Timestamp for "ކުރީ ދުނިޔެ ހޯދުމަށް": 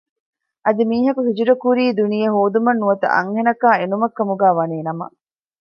1.63-2.79